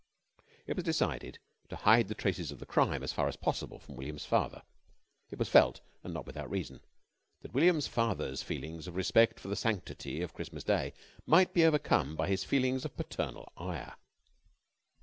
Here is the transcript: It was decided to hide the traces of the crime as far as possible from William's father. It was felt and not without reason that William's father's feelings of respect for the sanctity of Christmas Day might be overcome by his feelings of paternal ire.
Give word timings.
It 0.65 0.75
was 0.75 0.83
decided 0.83 1.37
to 1.69 1.75
hide 1.75 2.07
the 2.07 2.15
traces 2.15 2.51
of 2.51 2.57
the 2.57 2.65
crime 2.65 3.03
as 3.03 3.13
far 3.13 3.27
as 3.27 3.35
possible 3.35 3.77
from 3.77 3.97
William's 3.97 4.25
father. 4.25 4.63
It 5.29 5.37
was 5.37 5.47
felt 5.47 5.79
and 6.03 6.11
not 6.11 6.25
without 6.25 6.49
reason 6.49 6.79
that 7.41 7.53
William's 7.53 7.85
father's 7.85 8.41
feelings 8.41 8.87
of 8.87 8.95
respect 8.95 9.39
for 9.39 9.47
the 9.47 9.55
sanctity 9.55 10.23
of 10.23 10.33
Christmas 10.33 10.63
Day 10.63 10.95
might 11.27 11.53
be 11.53 11.63
overcome 11.65 12.15
by 12.15 12.25
his 12.29 12.43
feelings 12.43 12.83
of 12.83 12.97
paternal 12.97 13.51
ire. 13.55 13.93